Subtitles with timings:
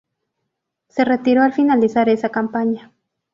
[0.87, 2.91] Se retiró al finalizar esa campaña.